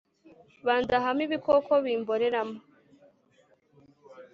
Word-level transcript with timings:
Bandohamo 0.65 1.21
ibikoko 1.27 1.71
Bimboreramo 1.83 2.57